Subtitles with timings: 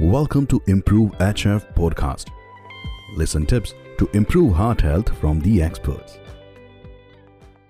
[0.00, 2.28] Welcome to Improve HF podcast.
[3.16, 6.20] Listen tips to improve heart health from the experts.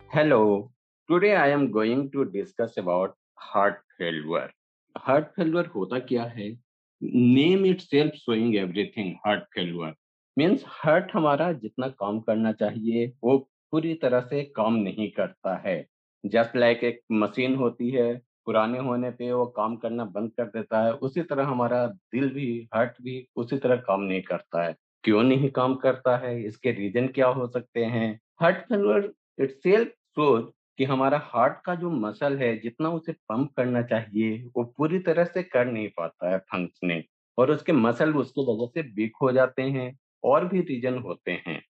[0.08, 0.70] Hello.
[1.10, 4.50] Today I am going to discuss about heart failure.
[4.98, 6.58] Heart failure होता क्या है?
[7.02, 9.18] Name itself showing everything.
[9.24, 9.94] Heart failure
[10.36, 13.38] means heart हमारा जितना काम करना चाहिए वो
[13.70, 15.86] पूरी तरह से काम नहीं करता है.
[16.26, 20.82] Just like एक मशीन होती है पुराने होने पे वो काम करना बंद कर देता
[20.84, 25.22] है। उसी तरह हमारा दिल भी हार्ट भी उसी तरह काम नहीं करता है। क्यों
[25.22, 26.44] नहीं काम करता है?
[26.44, 28.20] इसके रीजन क्या हो सकते हैं?
[28.40, 30.44] Heart failure itself shows
[30.78, 35.24] कि हमारा हार्ट का जो मसल है, जितना उसे पंप करना चाहिए, वो पूरी तरह
[35.24, 37.02] से कर नहीं पाता है फंक्शनिंग
[37.38, 41.62] और उसके मसल उसकी वजह से वीक हो जाते हैं और भी रीजन होते हैं।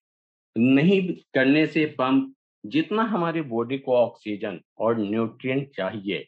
[0.56, 1.00] नहीं
[1.34, 2.34] करने से पंप
[2.66, 6.26] जितना हमारी बॉडी को ऑक्सीजन और न्यूट्रिएंट चाहिए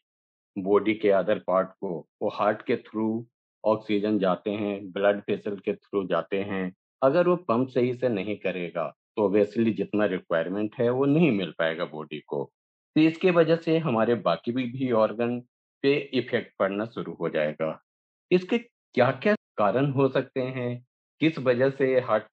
[0.62, 1.90] बॉडी के अदर पार्ट को
[2.22, 3.06] वो हार्ट के थ्रू
[3.64, 6.72] ऑक्सीजन जाते हैं ब्लड वेसल के थ्रू जाते हैं।
[7.02, 11.50] अगर वो पंप सही से नहीं करेगा तो ऑब्वियसली जितना रिक्वायरमेंट है वो नहीं मिल
[11.58, 12.44] पाएगा बॉडी को।
[12.96, 15.38] तो इसके वजह से हमारे बाकी भी, भी ऑर्गन
[15.84, 17.78] पे इफ़ेक्ट पड़ना शुरू हो जाएगा।
[18.30, 20.84] इसके क्या क्या कारण हो सकते हैं?
[21.20, 22.24] किस वजह से हार्ट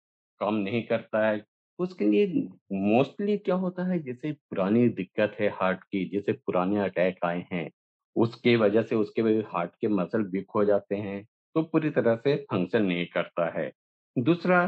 [0.42, 1.44] काम नहीं करता है?
[1.80, 2.28] उसके लिए
[2.74, 4.00] मोस्टली क्या होता है?
[4.00, 7.70] जैसे पुरानी दिक्कत है हार्ट की जैसे पुराने अटैक आए हैं।
[8.18, 11.24] उसके वजह से उसके हार्ट के मसल वीक हो जाते हैं
[11.56, 13.72] तो पूरी तरह से फ़ंक्शन नहीं करता है।
[14.16, 14.66] दूसरा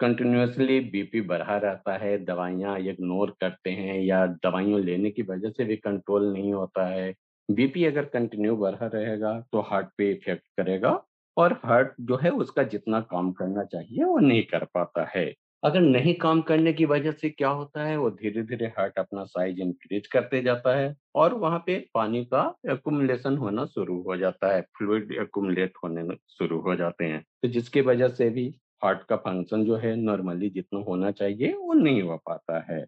[0.00, 5.64] कंटिन्यूसली बीपी बढ़ा रहता है, दवाइयाँ इग्नोर करते हैं या दवाइयों लेने की वजह से
[5.64, 7.12] भी कंट्रोल नहीं होता है।
[7.48, 11.00] बीपी अगर कंटिन्यू बढ़ा रहेगा तो हार्ट पे इफ़ेक्ट करेगा
[11.36, 15.26] और हार्ट जो है उसका जितना काम करना चाहिए वो नहीं कर पाता है।
[15.64, 19.24] अगर नहीं काम करने की वजह से क्या होता है, वो धीरे धीरे हार्ट अपना
[19.24, 24.52] साइज़ इंक्रीज करते जाता है और वहाँ पे पानी का एकुमुलेशन होना शुरू हो जाता
[24.54, 28.46] है फ्लूड एकुमुलेट होने शुरू हो जाते हैं। तो जिसकी वजह से भी
[28.82, 32.84] हार्ट का फ़ंक्शन जो है नॉर्मली जितना होना चाहिए, वो नहीं हो पाता है।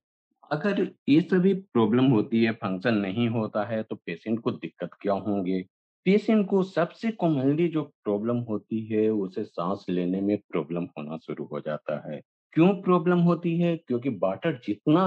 [0.51, 5.15] अगर ये सभी प्रॉब्लम होती है फ़ंक्शन नहीं होता है तो पेशेंट को दिक्कत क्या
[5.15, 5.61] होंगे?
[6.07, 11.45] पेशेंट को सबसे कॉमनली जो प्रॉब्लम होती है, उसे सांस लेने में प्रॉब्लम होना शुरू
[11.47, 12.21] हो जाता है।
[12.57, 13.77] क्यों प्रॉब्लम होती है?
[13.79, 15.03] क्योंकि वाटर जितना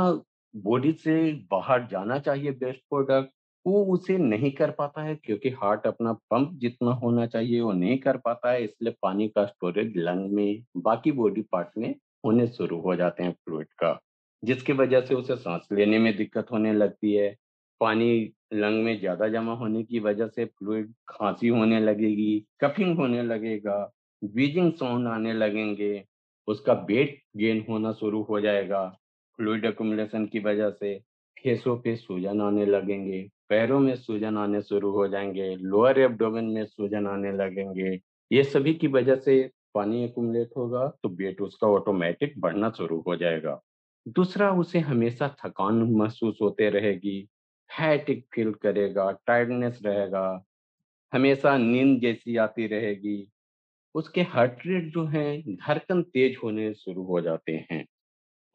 [0.53, 1.13] बॉडी से
[1.51, 3.29] बाहर जाना चाहिए बेस्ट प्रोडक्ट,
[3.65, 7.97] वो उसे नहीं कर पाता है, क्योंकि हार्ट अपना पंप जितना होना चाहिए वो नहीं
[7.99, 11.93] कर पाता है, इसलिए पानी का स्टोरेज लंग में, बाकी बॉडी पार्ट में
[12.25, 13.99] होने शुरू हो जाते हैं फ्लूड का,
[14.43, 17.35] जिसकी वजह से उसे सांस लेने में दिक्कत होने लगती है।
[17.81, 18.11] पानी
[18.53, 23.77] लंग में ज़्यादा जमा होने की वजह से फ्लूड खांसी होने लगेगी, कफिंग होने लगेगा
[24.21, 25.93] बीजिंग साउंड आने लगेंगे
[26.49, 28.85] उसका वेट गेन होना शुरू हो जाएगा।
[29.39, 30.97] फ्लूड एकुमुलेशन की वजह से
[31.37, 36.65] फेसों पे सूजन आने लगेंगे, पैरों में सूजन आने शुरू हो जाएँगे, लोअर एब्डोमेन में
[36.65, 37.99] सूजन आने लगेंगे।
[38.31, 43.15] ये सभी की वजह से पानी एकुमुलेट होगा तो वेट उसका ऑटोमेटिक बढ़ना शुरू हो
[43.15, 43.59] जाएगा।
[44.07, 47.21] दूसरा, उसे हमेशा थकान महसूस होते रहेगी
[47.69, 50.45] फैटिक फील करेगा, टायर्डनेस रहेगा,
[51.13, 53.27] हमेशा नींद जैसी आती रहेगी।
[53.95, 57.85] उसके हार्ट रेट जो है, धड़कन तेज होने शुरू हो जाते हैं।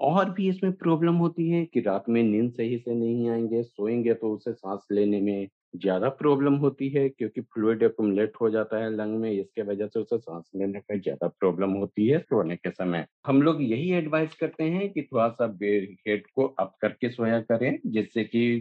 [0.01, 4.15] और भी इसमें प्रॉब्लम होती है कि रात में नींद सही से नहीं आएँगे, सोएँगे
[4.15, 8.91] तो उसे सांस लेने में ज़्यादा प्रॉब्लम होती है क्योंकि फ्लूड एकुमुलेट हो जाता है
[8.91, 12.71] लंग में, इसके वजह से उसे सांस लेने में ज़्यादा प्रॉब्लम होती है सोने के
[12.73, 17.11] समय। हम लोग यही एडवाइस करते हैं कि थोड़ा सा बेड हेड को अप करके
[17.11, 18.61] सोया करें, जिससे कि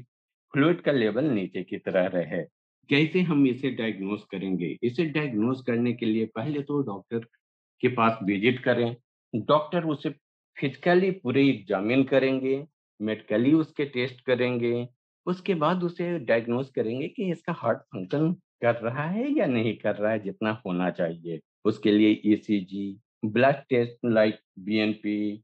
[0.53, 2.43] फ्लूड का लेवल नीचे की तरह रहे।
[2.89, 4.77] कैसे हम इसे डायग्नोस करेंगे?
[4.83, 7.25] इसे डायग्नोस करने के लिए पहले तो डॉक्टर
[7.83, 8.95] के पास विज़िट करें।
[9.33, 10.09] डॉक्टर उसे
[10.57, 12.63] फिजिकली पूरे एग्जामिन करेंगे
[12.99, 14.87] मेडिकली उसके टेस्ट करेंगे।
[15.27, 19.95] उसके बाद उसे डायग्नोस करेंगे कि इसका हार्ट फ़ंक्शन कर रहा है या नहीं कर
[19.95, 25.43] रहा है, जितना होना चाहिए। उसके लिए ECG blood test like BNP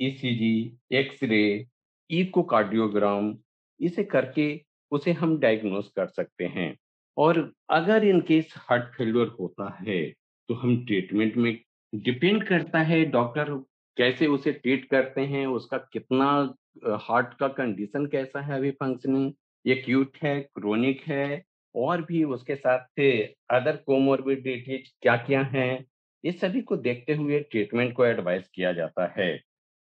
[0.00, 1.42] ECG X ray
[2.10, 3.34] echocardiogram
[3.80, 4.46] इसे करके
[4.92, 6.74] उसे हम डायग्नोस कर सकते हैं।
[7.16, 7.38] और
[7.70, 10.02] अगर इन केस हार्ट फेल्योर होता है
[10.48, 11.56] तो हम ट्रीटमेंट में
[11.92, 13.50] डिपेंड करता है डॉक्टर
[13.96, 16.28] कैसे उसे ट्रीट करते हैं, उसका कितना
[17.02, 19.32] हार्ट का कंडीशन कैसा है अभी फंक्शनिंग
[19.64, 21.42] ये क्यूट है क्रोनिक है,
[21.74, 23.00] और भी उसके साथ
[23.50, 25.84] अदर कोमोरबिडिटीज क्या क्या हैं,
[26.24, 29.30] ये सभी को देखते हुए ट्रीटमेंट को एडवाइस किया जाता है।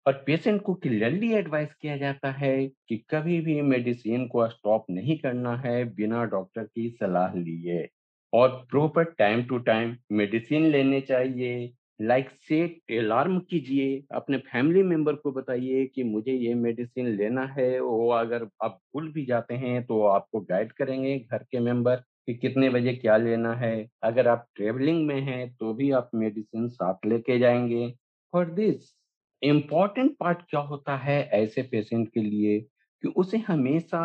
[0.07, 5.17] और पेशेंट को क्लियरली एडवाइस किया जाता है कि कभी भी मेडिसिन को स्टॉप नहीं
[5.17, 7.87] करना है बिना डॉक्टर की सलाह लिए।
[8.33, 15.15] और proper time to time medicine लेने चाहिए। लाइक सेट अलार्म कीजिए। अपने फैमिली मेंबर
[15.15, 19.83] को बताइए कि मुझे ये मेडिसिन लेना है। वो अगर आप भूल भी जाते हैं
[19.85, 24.45] तो आपको गाइड करेंगे घर के मेंबर कि कितने बजे क्या लेना है। अगर आप
[24.55, 27.89] ट्रेवलिंग में हैं तो भी आप मेडिसिन साथ लेके जाएँगे।
[28.33, 28.93] फॉर दिस
[29.41, 32.59] इंपॉर्टेंट पार्ट क्या होता है ऐसे पेशेंट के लिए
[33.03, 34.01] कि उसे हमेशा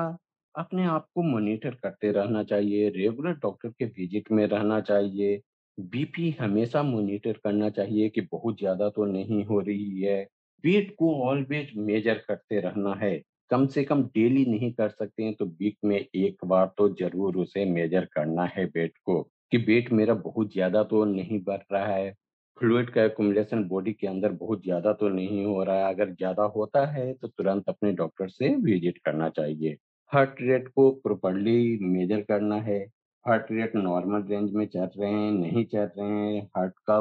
[0.55, 5.41] अपने आप को मॉनिटर करते रहना चाहिए, रेगुलर डॉक्टर के विज़िट में रहना चाहिए,
[5.79, 10.23] बीपी हमेशा मॉनिटर करना चाहिए कि बहुत ज़्यादा तो नहीं हो रही है,
[10.65, 13.17] वेट को ऑलवेज मेजर करते रहना है,
[13.51, 17.37] कम से कम डेली नहीं कर सकते हैं तो वीक में एक बार तो ज़रूर
[17.37, 21.87] उसे मेजर करना है वेट को कि वेट मेरा बहुत ज़्यादा तो नहीं बढ़ रहा
[21.87, 22.15] है।
[22.59, 26.43] फ्लूइड का एकुमुलेशन बॉडी के अंदर बहुत ज़्यादा तो नहीं हो रहा है। अगर ज़्यादा
[26.57, 29.77] होता है तो तुरंत अपने डॉक्टर से विज़िट करना चाहिए।
[30.13, 32.79] हार्ट रेट को प्रॉपरली मेजर करना है।
[33.25, 36.99] हार्ट रेट नॉर्मल रेंज में चल रहे हैं, नहीं चल रहे हैं, हार्ट का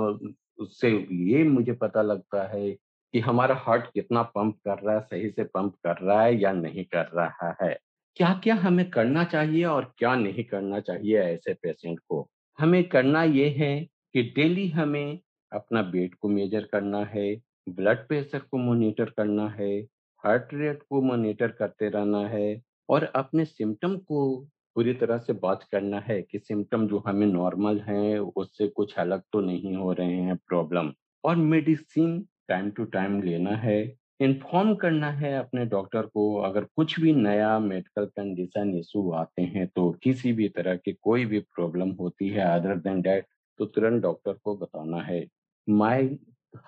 [0.60, 0.90] उससे
[1.24, 2.72] ये मुझे पता लगता है
[3.14, 6.52] कि हमारा हार्ट कितना पंप कर रहा है, सही से पंप कर रहा है या
[6.54, 7.78] नहीं कर रहा है।
[8.18, 12.28] क्या क्या हमें करना चाहिए और क्या नहीं करना चाहिए ऐसे पेशेंट को?
[12.60, 13.80] हमें करना ये है
[14.14, 15.20] कि डेली हमें
[15.52, 17.36] अपना वेट को मेजर करना है,
[17.70, 19.80] ब्लड प्रेशर को मॉनिटर करना है,
[20.24, 24.36] हार्ट रेट को मॉनिटर करते रहना है और अपने सिम्टम को
[24.76, 29.24] पूरी तरह से बात करना है कि सिम्टम जो हमें नॉर्मल हैं, उससे कुछ अलग
[29.34, 30.92] तो नहीं हो रहे हैं प्रॉब्लम।
[31.24, 33.82] और मेडिसिन टाइम टू टाइम लेना है,
[34.20, 39.68] इन्फॉर्म करना है अपने डॉक्टर को, अगर कुछ भी नया मेडिकल कंडीशन इशू आते हैं
[39.68, 43.26] तो किसी भी तरह की कोई भी प्रॉब्लम होती है अदर देन डैट
[43.60, 45.26] तो तुरंत डॉक्टर को बताना है।
[45.68, 46.18] माइल्ड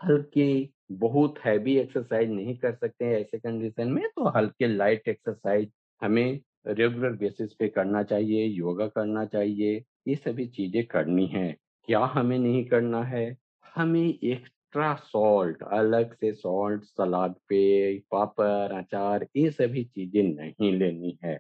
[0.04, 5.72] हल्के, बहुत हैवी एक्सरसाइज नहीं कर सकते हैं ऐसे कंडीशन में तो हल्के लाइट एक्सरसाइज
[6.02, 11.56] हमें रेगुलर बेसिस पे करना चाहिए, योगा करना चाहिए, ये सभी चीज़ें करनी है।
[11.88, 13.38] क्या हमें नहीं करना है?
[13.76, 21.18] हमें एक्स्ट्रा सॉल्ट, अलग से सॉल्ट, सलाद पे पापड़, अचार, ये सभी चीज़ें नहीं लेनी
[21.24, 21.40] है।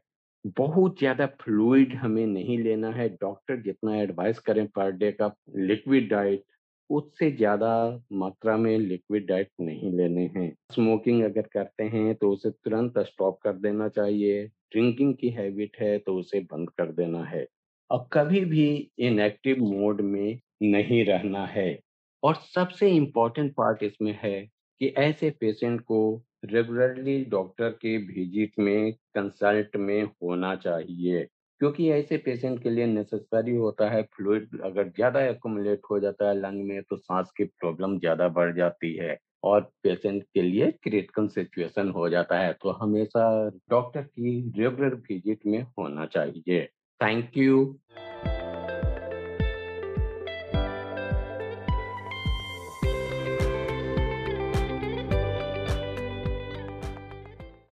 [0.58, 6.10] बहुत ज़्यादा फ्लूइड हमें नहीं लेना है, डॉक्टर जितना एडवाइस करें पर डे का लिक्विड
[6.10, 6.44] डाइट
[6.94, 7.69] उससे ज़्यादा
[8.13, 13.40] मात्रा में लिक्विड डाइट नहीं लेने हैं। स्मोकिंग अगर करते हैं तो उसे तुरंत स्टॉप
[13.44, 17.45] कर देना चाहिए। ड्रिंकिंग की हैबिट है तो उसे बंद कर देना है।
[17.90, 18.68] और कभी भी
[19.00, 21.80] इनएक्टिव मोड में नहीं रहना है।
[22.24, 24.40] और सबसे इम्पोर्टेंट पार्ट इसमें है
[24.81, 26.00] कि ऐसे पेशेंट को
[26.45, 31.28] रेगुलरली डॉक्टर के विज़िट में कंसल्ट में होना चाहिए।
[31.63, 36.36] क्योंकि ऐसे पेशेंट के लिए नेसेसरी होता है फ्लूड अगर ज़्यादा एकोमुलेट हो जाता है
[36.39, 41.27] लंग में तो सांस की प्रॉब्लम ज़्यादा बढ़ जाती है और पेशेंट के लिए क्रिटिकल
[41.27, 46.65] सिचुएशन हो जाता है। तो हमेशा डॉक्टर की रेगुलर विज़िट में होना चाहिए।
[47.01, 47.66] Thank you